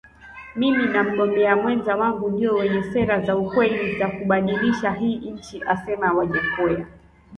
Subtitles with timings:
[0.55, 6.13] Mimi na mgombea mwenza wangu ndio wenye sera za ukweli za kubadilisha hii nchi Amesema
[6.13, 6.85] Wajackoya